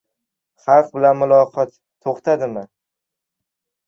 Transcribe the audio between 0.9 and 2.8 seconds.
bilan muloqot» to‘xtadi...mi?!